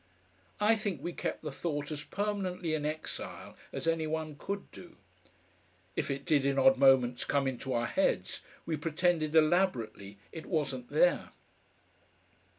[0.59, 4.95] I think we kept the thought as permanently in exile as any one could do.
[5.95, 10.89] If it did in odd moments come into our heads we pretended elaborately it wasn't
[10.89, 11.33] there.